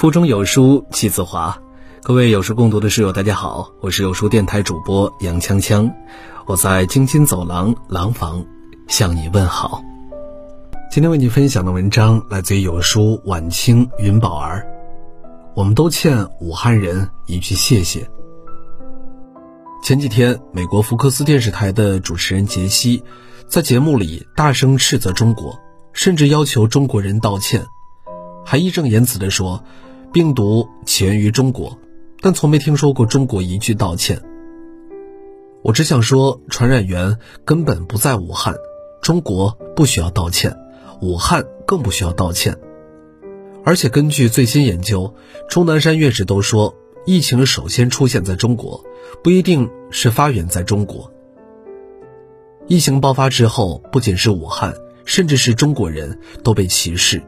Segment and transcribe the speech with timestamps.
[0.00, 1.60] 腹中有书气自华，
[2.02, 5.92] 各位有书共读的室友，大家好，我是有书电台主播杨锵锵，
[6.46, 8.42] 我在京津走廊廊坊
[8.88, 9.82] 向你问好。
[10.90, 14.66] 今天为你分享的文章来自于有书晚清云宝儿，
[15.54, 18.10] 我们都欠武汉人一句谢谢。
[19.82, 23.04] 前几天，美国福克斯电视台的主持人杰西
[23.46, 25.58] 在节目里大声斥责中国，
[25.92, 27.66] 甚至要求中国人道歉，
[28.46, 29.62] 还义正言辞地说，
[30.12, 31.78] 病毒起源于中国，
[32.20, 34.20] 但从没听说过中国一句道歉。
[35.62, 38.54] 我只想说，传染源根本不在武汉，
[39.02, 40.56] 中国不需要道歉，
[41.00, 42.56] 武汉更不需要道歉。
[43.64, 45.14] 而且根据最新研究，
[45.48, 46.74] 钟南山院士都说。
[47.06, 48.84] 疫情首先出现在中国，
[49.24, 51.10] 不一定是发源在中国。
[52.68, 54.74] 疫情爆发之后，不仅是武汉，
[55.06, 57.22] 甚至是中国人都被歧视。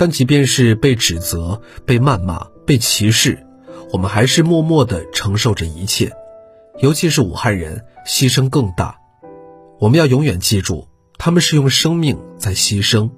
[0.00, 3.46] 但即便是被指责、被谩骂、被歧视，
[3.92, 6.10] 我们还是默默地承受着一切。
[6.78, 8.96] 尤其是武汉人，牺牲更大。
[9.78, 13.10] 我们要永远记住，他们是用生命在牺牲。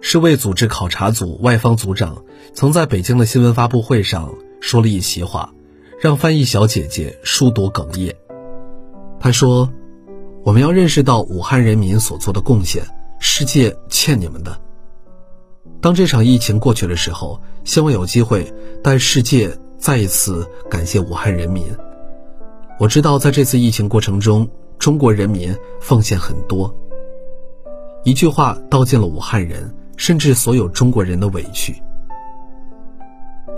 [0.00, 5.52] 世卫组织考察组外方组长曾在北京的新闻发布会上说了一席话，
[6.00, 8.14] 让翻译小姐姐数度哽咽。
[9.18, 9.68] 他说
[10.46, 12.84] ：“我们要认识到武汉人民所做的贡献，
[13.18, 14.60] 世界欠你们的。
[15.84, 18.50] 当这场疫情过去的时候，希望有机会
[18.82, 21.62] 带世界再一次感谢武汉人民。
[22.78, 26.74] 我知道在这次疫情过程中，中国人民奉献很多。
[28.02, 31.80] 一句话道尽了武汉人。”甚至所有中国人的委屈。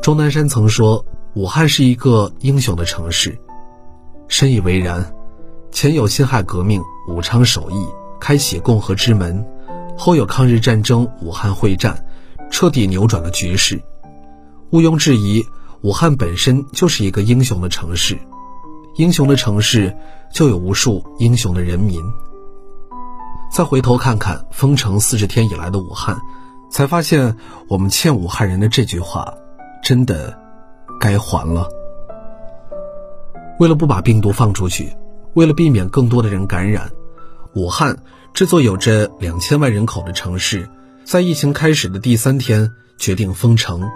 [0.02, 1.02] 钟南山曾说
[1.34, 3.38] ：“武汉是一个英雄的城市。”
[4.28, 5.14] 深以为然。
[5.70, 7.86] 前有辛亥革命、武昌首义，
[8.20, 9.42] 开启共和之门；
[9.96, 12.04] 后有抗日战争、武汉会战，
[12.56, 13.78] 彻底扭转了局势。
[14.70, 15.44] 毋庸置疑，
[15.82, 18.16] 武汉本身就是一个英雄的城市。
[18.94, 19.94] 英雄的城市，
[20.32, 22.02] 就有无数英雄的人民。
[23.52, 26.18] 再回头看看封城四十天以来的武汉，
[26.70, 27.36] 才发现
[27.68, 29.34] 我们欠武汉人的这句话，
[29.82, 30.34] 真的
[30.98, 31.68] 该还了。
[33.60, 34.96] 为了不把病毒放出去，
[35.34, 36.90] 为了避免更多的人感染，
[37.54, 37.98] 武汉
[38.32, 40.66] 这座有着两千万人口的城市，
[41.06, 42.68] 在疫情开始的第三天
[42.98, 43.88] 决定封城。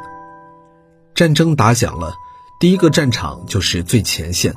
[1.12, 2.14] 战争打响了，
[2.60, 4.54] 第一个战场就是最前线，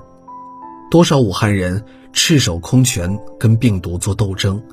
[0.92, 1.84] 多少武汉人
[2.14, 4.64] 赤手空拳跟病毒做斗争。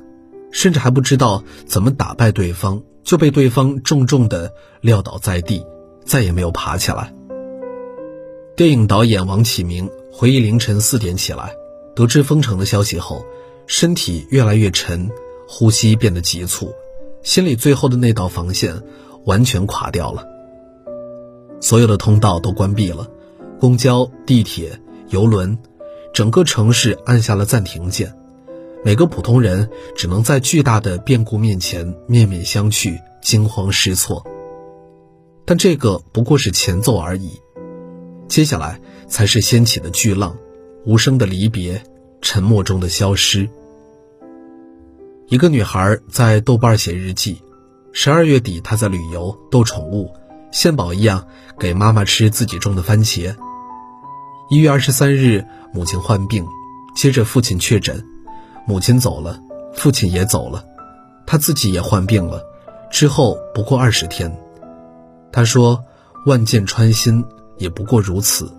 [0.51, 5.65] 甚至还不知道怎么打败对方，就被对方重重的撂倒在地，
[6.05, 7.11] 再也没有爬起来。
[8.55, 11.55] 电影导演王启明回忆凌晨四点起来，
[11.95, 13.25] 得知封城的消息后，
[13.65, 15.09] 身体越来越沉，
[15.47, 16.71] 呼吸变得急促，
[17.23, 18.81] 心里最后的那道防线
[19.25, 20.25] 完全垮掉了。
[21.59, 23.07] 所有的通道都关闭了，
[23.59, 25.57] 公交、地铁、游轮，
[26.13, 28.13] 整个城市按下了暂停键。
[28.83, 34.25] 每个普通人只能在巨大的变故面前面面相觑、惊慌失措。
[35.45, 37.39] 但这个不过是前奏而已，
[38.27, 40.35] 接下来才是掀起的巨浪，
[40.83, 41.83] 无声的离别，
[42.21, 43.47] 沉默中的消失。
[45.31, 47.41] 一个女孩在豆瓣写日记：
[47.93, 50.13] 十二月底，她在旅游逗宠物，
[50.51, 51.25] 献宝一样
[51.57, 53.33] 给妈妈吃自己种的番茄。
[54.49, 56.45] 一月二十三日，母亲患病，
[56.97, 58.05] 接着父亲确诊。
[58.67, 59.39] 母亲走了，
[59.73, 60.65] 父亲也走了，
[61.25, 62.43] 他自己也患病了。
[62.91, 64.37] 之后不过二十天，
[65.31, 65.85] 他说
[66.27, 67.23] ：“万箭穿心，
[67.57, 68.51] 也不过如此。”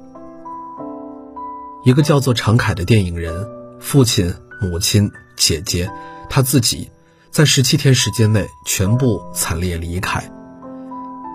[1.84, 3.46] 一个叫做常凯的电影人，
[3.78, 5.90] 父亲、母亲、姐姐，
[6.34, 6.91] 他自己，
[7.31, 10.32] 在十七天时间内全部惨烈离开。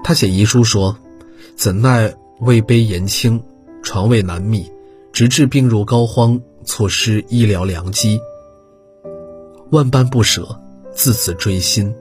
[0.03, 0.97] 他写遗书说
[1.55, 3.43] ：“怎奈位卑言轻，
[3.83, 4.71] 床位难觅，
[5.13, 8.19] 直至病入膏肓，错失医疗良机。”
[9.69, 10.59] 万般不舍，
[10.95, 11.93] 字字锥心。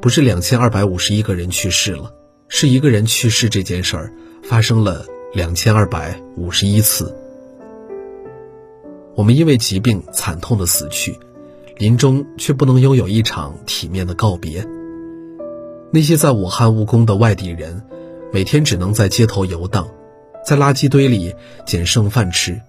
[0.00, 2.10] 不是两千二百五十一个人去世了，
[2.48, 7.14] 是一个人去世这件事儿发生了两千二百五十一次。
[9.14, 11.18] 我们因为疾病惨痛的死去，
[11.78, 14.66] 临终却不能拥有一场体面的告别。
[15.92, 17.82] 那些在武汉务工的外地人，
[18.32, 19.88] 每天只能在街头游荡，
[20.44, 21.34] 在垃圾堆里
[21.66, 22.60] 捡剩饭吃，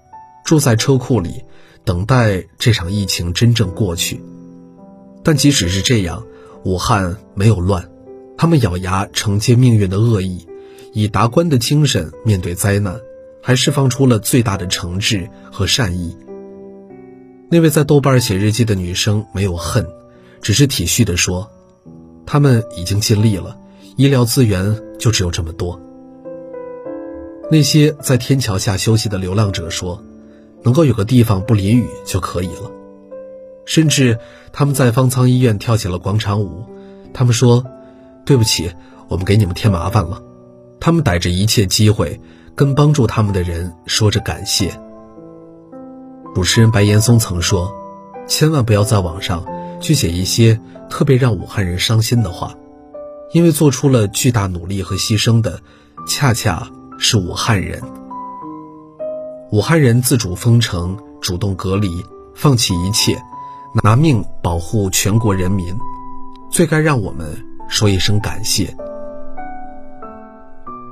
[0.45, 1.43] 住在车库里。
[1.85, 4.21] 等待这场疫情真正过去，
[5.23, 6.25] 但即使是这样，
[6.65, 7.89] 武汉没有乱，
[8.37, 10.45] 他们咬牙承接命运的恶意，
[10.91, 12.99] 以达观的精神面对灾难，
[13.41, 16.13] 还释放出了最大的诚挚和善意。
[17.49, 19.87] 那位在豆瓣写日记的女生没有恨，
[20.41, 21.49] 只是体恤地说
[22.27, 23.57] ：“他们已经尽力了，
[23.95, 25.79] 医疗资源就只有这么多。
[27.49, 30.03] 那些在天桥下休息的流浪者说
[30.63, 32.69] ：“能够有个地方不淋雨就可以了。”
[33.65, 34.19] 甚至
[34.51, 36.65] 他们在方舱医院跳起了广场舞。
[37.13, 37.65] 他们说
[38.25, 38.71] ：“对不起，
[39.07, 40.21] 我们给你们添麻烦了。”
[40.81, 42.19] 他们逮着一切机会
[42.55, 44.77] 跟帮助他们的人说着感谢。
[46.33, 47.75] 主持人白岩松曾说
[48.27, 49.45] ：“千万不要在网上
[49.79, 50.59] 去写一些
[50.89, 52.53] 特别让武汉人伤心的话，
[53.33, 55.59] 因为做出了巨大努力和牺牲的，
[56.07, 56.67] 恰恰。”
[56.99, 57.79] 是武汉人，
[59.51, 62.03] 武汉人自主封城，主动隔离，
[62.33, 63.15] 放弃一切，
[63.83, 65.77] 拿命保护全国人民，
[66.49, 67.37] 最该让我们
[67.69, 68.75] 说一声感谢。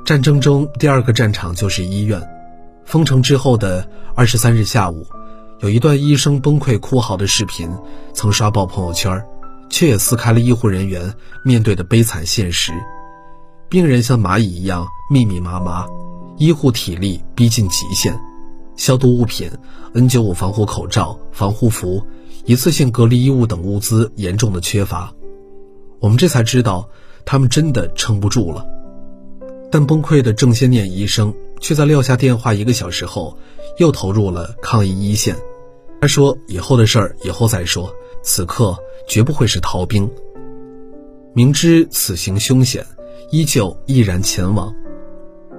[0.05, 2.21] 战争中第二个战场就是医院，
[2.83, 5.07] 封城之后的二十三日下午，
[5.65, 7.67] 有一段医生崩溃哭嚎的视频，
[8.13, 9.25] 曾刷爆朋友圈，
[9.67, 11.11] 却也撕开了医护人员
[11.43, 12.71] 面对的悲惨现实。
[13.67, 15.87] 病人像蚂蚁一样密密麻麻，
[16.37, 18.15] 医护体力逼近极限，
[18.75, 19.49] 消毒物品、
[19.95, 22.05] N95 防护口罩、防护服、
[22.45, 25.11] 一次性隔离衣物等物资严重的缺乏，
[25.99, 26.87] 我们这才知道
[27.25, 28.63] 他们真的撑不住了。
[29.71, 33.39] 但崩溃的郑先念医生却在撂下电话一个小时后，
[33.79, 35.35] 又投入了抗疫一线。
[36.05, 37.91] 他说：“以后的事儿以后再说，
[38.21, 40.07] 此刻绝不会是逃兵。
[41.33, 42.85] 明知此行凶险。”
[43.31, 44.71] 依旧毅然前往。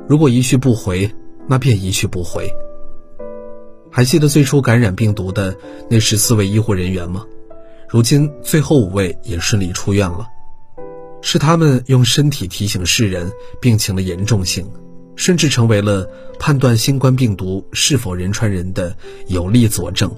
[0.07, 1.11] 如果一去不回，
[1.49, 2.49] 那便一去不回。
[3.91, 5.53] 还记得最初感染病毒的
[5.91, 7.27] 那十四位医护人员吗？
[7.89, 10.29] 如今最后五位也顺利出院了。
[11.23, 14.71] 是他们用身体提醒世人病情的严重性，
[15.17, 16.09] 甚至成为了
[16.39, 18.97] 判断新冠病毒是否人传人的
[19.27, 20.09] 有力佐证。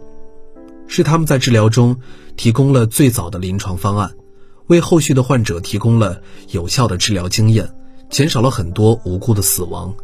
[0.89, 1.97] 是他们在治疗中
[2.37, 4.13] 提供了最早的临床方案。
[4.67, 6.21] 为后续的患者提供了
[6.51, 7.71] 有效的治疗经验，
[8.11, 9.95] 减少了很多无辜的死亡，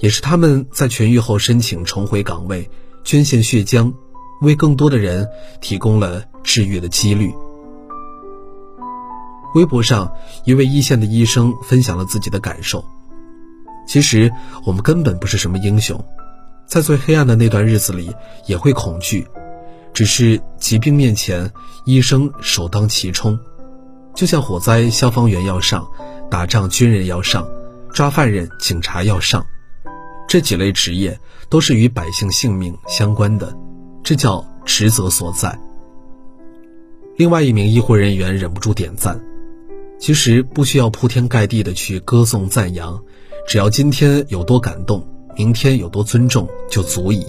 [0.00, 2.68] 也是他们在痊愈后申请重回岗位，
[3.04, 3.92] 捐献血浆，
[4.40, 5.28] 为更多的人
[5.60, 7.32] 提供了治愈的几率。
[9.54, 10.12] 微博上，
[10.44, 12.84] 一位一线的医生分享了自己的感受：
[13.86, 14.32] 其实
[14.64, 16.04] 我们根本不是什么英雄，
[16.66, 18.12] 在最黑暗的那段日子里
[18.46, 19.24] 也会恐惧，
[19.96, 21.50] 只是疾病面前，
[21.86, 23.38] 医生首当其冲。
[24.14, 25.88] 就像火灾，消防员要上；
[26.30, 27.42] 打仗，军人要上；
[27.94, 29.42] 抓犯人，警察要上。
[30.28, 33.56] 这几类职业都是与百姓性命相关的，
[34.04, 35.58] 这叫职责所在。
[37.16, 39.18] 另外一名医护人员忍不住点赞：
[39.98, 43.02] 其实不需要铺天盖地的去歌颂赞扬，
[43.48, 47.26] 只要今天有多感动，明天有多尊重就足矣。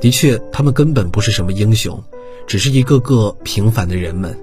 [0.00, 2.02] 的确，他们根本不是什么英雄，
[2.46, 4.36] 只是一个个平凡的人们。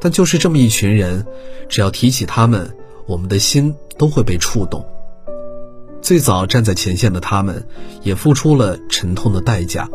[0.00, 1.26] 但就是这么一群人，
[1.68, 2.76] 只要提起他们，
[3.06, 4.86] 我们的心都会被触动。
[6.02, 7.66] 最早站在前线的他们，
[8.02, 9.88] 也付出了沉痛的代价。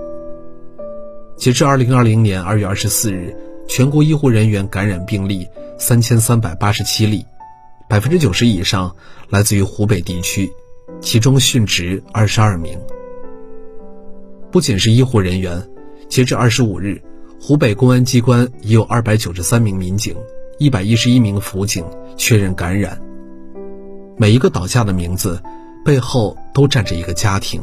[1.38, 3.36] 截至二零二零年二月二十四日，
[3.68, 5.48] 全国医护人员感染病例
[5.78, 7.24] 三千三百八十七例，
[7.88, 8.95] 百分之九十以上
[9.30, 10.52] 来自于湖北地区，
[11.00, 12.78] 其中殉职二十二名。
[14.51, 15.62] 不仅是医护人员，
[16.07, 17.01] 截至二十五日。
[17.42, 20.14] 湖北公安机关已有二百九十三名民警、
[20.57, 21.85] 一百一十一名辅警
[22.18, 23.00] 确认感染。
[24.18, 25.42] 每一个倒下的名字
[25.85, 27.62] 背后都站着一个家庭。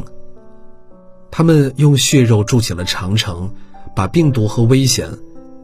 [1.30, 3.52] 他们用血肉筑起了长城，
[3.94, 5.10] 把病毒和危险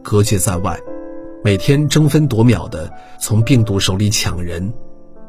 [0.03, 0.79] 隔绝在外，
[1.43, 4.71] 每天争分夺秒地从病毒手里抢人，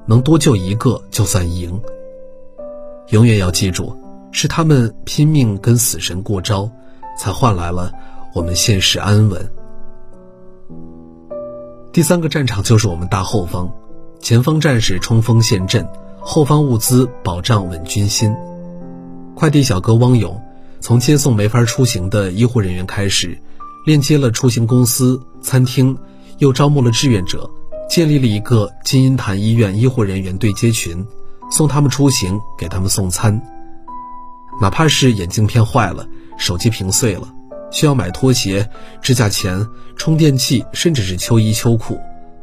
[0.06, 1.80] 能多救一个就算赢。
[3.08, 3.96] 永远要记住，
[4.36, 6.68] 是他们拼命跟死神过招，
[7.16, 7.92] 才换来了。
[8.34, 9.48] 我们现实安稳。
[11.92, 13.72] 第三个战场就是我们大后方，
[14.18, 15.86] 前方战士冲锋陷阵，
[16.20, 18.34] 后方物资保障稳军心。
[19.36, 20.42] 快递小哥汪勇，
[20.80, 23.38] 从接送没法出行的医护人员开始，
[23.86, 25.96] 链接了出行公司、餐厅，
[26.38, 27.48] 又招募了志愿者，
[27.88, 31.06] 建立了一个金银潭医院医护人员对接群，
[31.52, 33.40] 送他们出行，给他们送餐。
[34.60, 36.06] 哪怕是眼镜片坏了，
[36.38, 37.28] 手机屏碎了。
[37.70, 38.68] 需要买拖鞋、
[39.02, 41.98] 指甲钳、充电器，甚至是秋衣秋裤，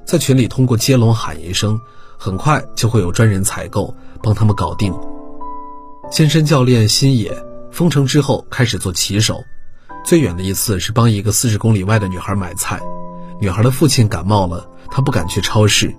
[0.06, 1.80] 在群里通过接龙喊一声，
[2.18, 4.94] 很快就会有专人采购，帮他们搞定。
[6.12, 7.34] 健身教练新野
[7.72, 9.42] 封城之后开始做骑手，
[10.04, 12.82] 最远的一次是帮一个四十公里外的女孩买菜，
[13.40, 15.96] 女孩的父亲感冒了，他不敢去超市。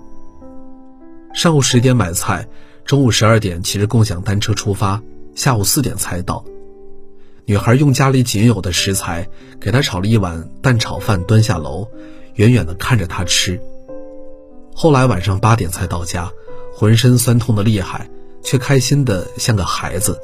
[1.33, 2.47] 上午十点买菜，
[2.85, 5.01] 中午十二点骑着共享单车出发，
[5.35, 6.43] 下午四点才到。
[7.45, 9.27] 女孩用家里仅有的食材
[9.59, 11.87] 给他炒了一碗蛋炒饭，端下楼，
[12.35, 13.59] 远远地看着他吃。
[14.73, 16.31] 后来晚上八点才到家，
[16.73, 18.09] 浑身酸痛的厉害，
[18.41, 20.17] 却开心的像个孩子。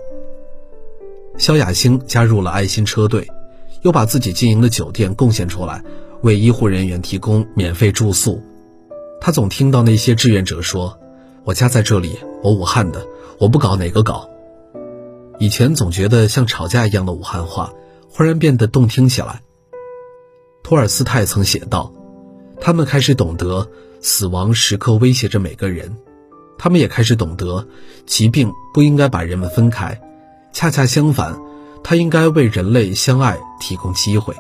[1.38, 3.28] 肖亚星加入了爱心车队，
[3.82, 5.84] 又把自己经营的酒店贡献出来，
[6.22, 8.42] 为医护人员提供免费住宿。
[9.20, 10.98] 他总听到那些志愿者说
[11.44, 13.06] ：“我家在这里，我武汉的，
[13.40, 14.30] 我不搞哪个搞。”
[15.40, 17.72] 以前总觉得像吵架一样的武汉话，
[18.10, 19.42] 忽然变得动听起来。
[20.62, 21.94] 托尔斯泰曾写道
[22.60, 23.70] ：“他们开始懂得
[24.02, 25.98] 死亡时刻威胁着每个人，
[26.58, 27.66] 他们也开始懂得
[28.06, 30.00] 疾病不应该把人们分开。”
[30.52, 31.40] 恰恰相反，
[31.84, 34.36] 它应该为人类相爱提供机会。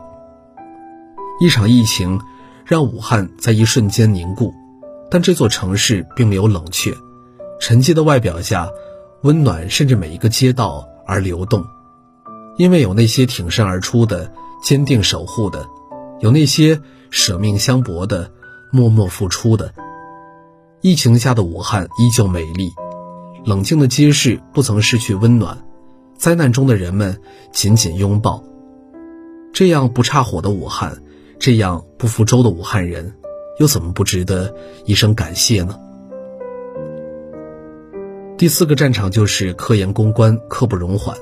[1.40, 2.20] 一场疫情
[2.66, 4.54] 让武汉在一瞬间凝固，
[5.10, 6.94] 但这座城市并没有冷却，
[7.62, 8.68] 沉寂的外表下，
[9.22, 11.66] 温暖甚至每一个街道而流动。
[12.58, 15.66] 因为有那些挺身而出的、坚定守护的，
[16.20, 18.32] 有那些舍命相搏的、
[18.72, 19.74] 默默付出的。
[20.82, 22.72] 疫情下的武汉依旧美丽，
[23.46, 25.66] 冷静的街市不曾失去温暖。
[26.18, 27.22] 灾难中的人们
[27.54, 28.44] 紧紧拥抱，
[29.54, 31.02] 这样不差火的武汉，
[31.40, 33.16] 这样不服周的武汉人，
[33.58, 34.54] 又怎么不值得
[34.86, 35.80] 一声感谢呢？
[38.40, 41.18] 第四个战场就是科研攻关，刻不容缓。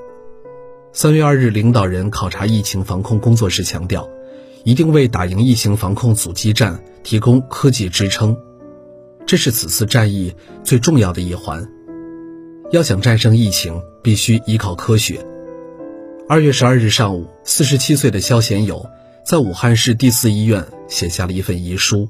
[0.93, 4.07] 三月二日，领导人考察疫情防控工作时强调，
[4.63, 8.37] 一定为打赢疫情防控阻击战提供科技支撑，
[9.25, 11.67] 这是此次战役最重要的一环。
[12.69, 15.25] 要想战胜疫情，必须依靠科学。
[16.29, 18.85] 二月十二日上午，四十七岁的肖贤友
[19.25, 22.07] 在武汉市第四医院写下了一份遗书：“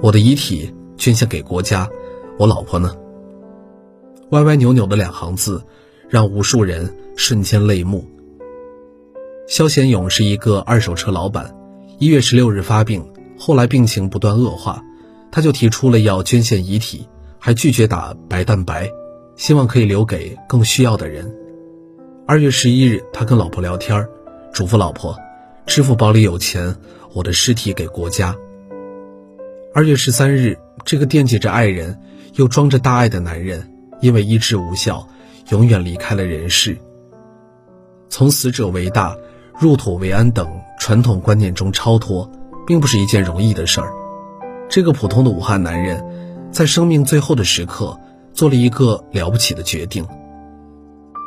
[0.00, 1.90] 我的遗体捐献给国家，
[2.38, 2.94] 我老婆呢？”
[4.30, 5.62] 歪歪扭扭的两行字，
[6.08, 8.04] 让无数人瞬间泪目。
[9.46, 11.54] 肖贤勇是一个二手车老板，
[11.98, 14.82] 一月十六日发病，后来病情不断恶化，
[15.32, 17.06] 他就提出了要捐献遗体。
[17.42, 18.90] 还拒绝打白蛋白，
[19.34, 21.34] 希望可以留给更需要的人。
[22.26, 24.06] 二月十一日，他跟老婆聊天，
[24.52, 25.16] 嘱咐老婆
[25.64, 26.76] ：“支付宝里有钱，
[27.14, 28.36] 我的尸体给国家。”
[29.72, 31.98] 二月十三日，这个惦记着爱人
[32.34, 33.69] 又装着大爱的男人，
[34.00, 35.06] 因为医治无效，
[35.50, 36.78] 永远离开了人世。
[38.08, 39.16] 从死者为大、
[39.58, 42.30] 入土为安等传统观念中超脱，
[42.66, 43.92] 并不是一件容易的事儿。
[44.68, 46.04] 这个普通的武汉男人。
[46.52, 47.96] 在生命最后的时刻，
[48.34, 50.04] 做了一个了不起的决定。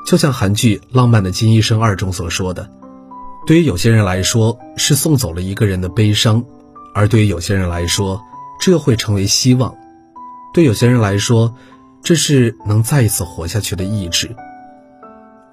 [0.06, 2.70] 就像韩剧《浪漫的金医生二》中所说的，
[3.48, 6.44] 对于有些人来说是送走了一个人的悲伤，
[6.94, 8.22] 而对于有些人来说，
[8.60, 9.74] 这会成为希望；
[10.54, 11.56] 对有些人来说，
[12.04, 14.36] 这是能再一次活下去的意志。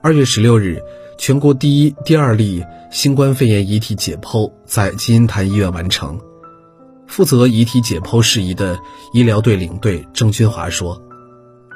[0.02, 0.82] 二月十六日，
[1.16, 6.20] 全国第一、第二例新冠肺炎遗体解剖在金银潭医院完成。
[7.06, 8.80] 负责遗体解剖事宜的
[9.12, 11.00] 医疗队领队郑军华说：“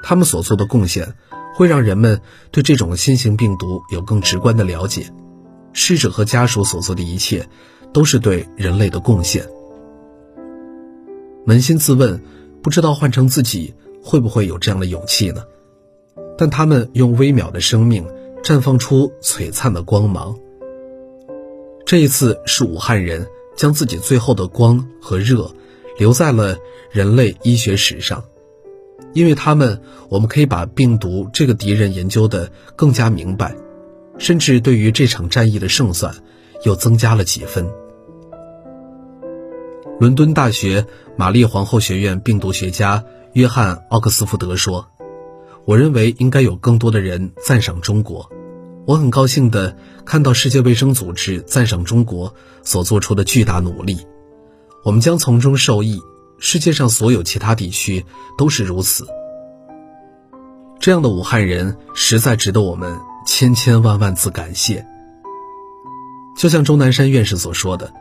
[0.02, 1.14] 他们所做的贡献，
[1.54, 5.06] 会让人们对这种新型病毒有更直观的了解。
[5.72, 7.48] 逝者和家属所做的一切，
[7.92, 9.46] 都是对人类的贡献。
[11.46, 12.20] 扪心自问，
[12.60, 15.44] 不知道换成自己会不会有这样的勇气呢？
[16.38, 18.06] 但他们用微秒的生命，
[18.44, 20.38] 绽放出璀璨的光芒。
[21.84, 25.48] 这一次是武汉人。”将自己最后的光和热
[25.96, 26.58] 留在了
[26.90, 28.24] 人类医学史上，
[29.12, 33.54] 因为他们，我们可以把病毒这个敌人研究的更加明白，
[34.18, 36.12] 甚至对于这场战役的胜算
[36.64, 37.64] 又增加了几分。
[40.00, 40.84] 伦敦大学
[41.14, 43.04] 玛丽皇后学院病毒学家
[43.34, 44.88] 约翰·奥克斯福德说
[45.66, 48.30] ：“我认为应该有更多的人赞赏中国。”
[48.86, 53.98] 我很高兴地看到世界卫生组织赞赏中国所做出的巨大努力，
[54.84, 56.00] 我们将从中受益。
[56.38, 58.04] 世界上所有其他地区
[58.38, 59.06] 都是如此。
[60.78, 64.86] 这样的武汉人实在值得我们千千万万次感谢。
[66.36, 67.92] 就像钟南山院士所说的，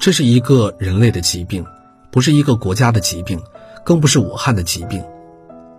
[0.00, 1.64] 这是一个人类的疾病，
[2.10, 3.40] 不是一个国家的疾病，
[3.84, 5.02] 更不是武汉的疾病，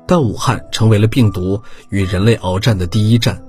[0.07, 3.41] 但武汉成为了病毒与人类鏖战的第一战。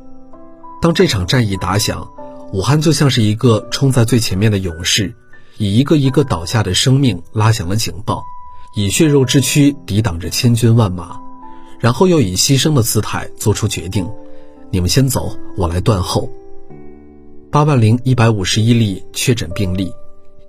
[0.80, 2.08] 当这场战役打响，
[2.52, 5.14] 武汉就像是一个冲在最前面的勇士，
[5.58, 8.23] 以一个一个倒下的生命拉响了警报，
[8.76, 11.18] 以血肉之躯抵挡着千军万马，
[11.80, 14.08] 然后又以牺牲的姿态做出决定：
[14.70, 16.28] 你们先走，我来断后。
[17.50, 19.92] 八万零一百五十一例确诊病例，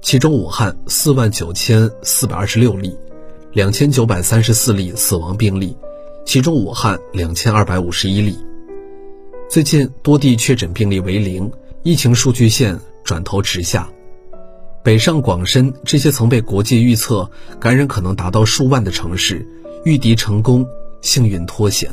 [0.02, 2.98] 其中武汉四万九千四百二十六例，
[3.56, 5.78] 两千九百三十四例死亡病例，
[6.26, 8.38] 其中武汉两千二百五十一例。
[9.50, 11.50] 最近多地确诊病例为零，
[11.82, 13.90] 疫情数据线转头直下。
[14.84, 19.48] 北上广深这些曾被国际预测感染可能达到数万的城市，
[19.86, 20.68] 御敌成功，
[21.00, 21.90] 幸运脱险。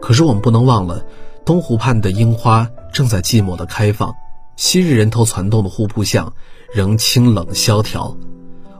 [0.00, 1.04] 可是我们不能忘了，
[1.44, 4.14] 东湖畔的樱花正在寂寞的开放，
[4.56, 6.32] 昔日人头攒动的户部巷
[6.72, 8.16] 仍清冷萧条，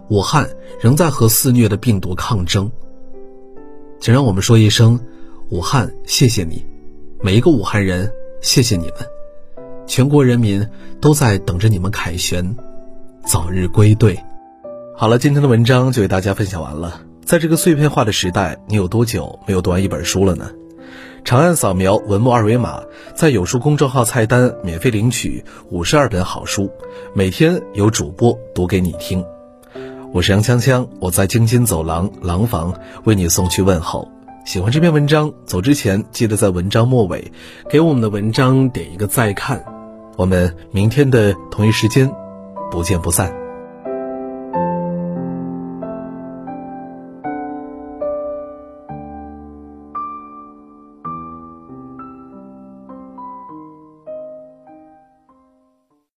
[0.08, 0.48] 武汉
[0.80, 2.70] 仍在和肆虐的病毒抗争。
[4.00, 4.98] 请让我们说一声，
[5.50, 6.64] 武汉，谢谢你，
[7.20, 8.10] 每一个武汉人，
[8.40, 8.94] 谢谢你们，
[9.86, 10.66] 全国人民
[11.00, 12.56] 都在等着你们凯旋，
[13.26, 14.18] 早日归队。
[14.96, 17.00] 好了，今天的文章就为大家分享完了。
[17.24, 20.50] 在这个碎片化的时代，你有多久没有读完一本书了呢？
[21.24, 22.82] 长按扫描文末二维码，
[23.14, 26.70] 在有书公众号菜单免费领取五十二本好书，
[27.14, 29.22] 每天有主播读给你听。
[30.10, 32.72] 我是杨锵锵，我在京津走廊廊坊
[33.04, 34.10] 为你送去问候。
[34.46, 37.30] 喜欢这篇文章，走之前记得在文章末尾
[37.68, 39.62] 给我们的文章点一个再看。
[40.16, 42.10] 我们明天的同一时间
[42.70, 43.30] 不见不散。